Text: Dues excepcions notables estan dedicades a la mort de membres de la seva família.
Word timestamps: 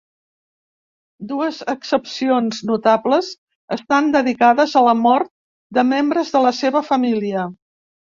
Dues 1.31 1.59
excepcions 1.73 2.63
notables 2.71 3.31
estan 3.77 4.11
dedicades 4.19 4.77
a 4.83 4.87
la 4.91 4.99
mort 5.05 5.33
de 5.81 5.89
membres 5.95 6.37
de 6.39 6.47
la 6.49 6.59
seva 6.65 6.87
família. 6.93 7.51